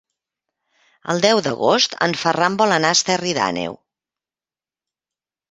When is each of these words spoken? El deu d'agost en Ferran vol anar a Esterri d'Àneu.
El 1.13 1.21
deu 1.25 1.41
d'agost 1.47 1.93
en 2.07 2.15
Ferran 2.23 2.57
vol 2.63 2.73
anar 2.79 2.93
a 2.95 2.99
Esterri 3.01 3.35
d'Àneu. 3.41 3.79